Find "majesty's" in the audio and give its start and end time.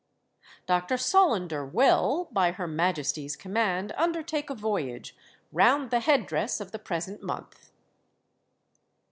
2.65-3.35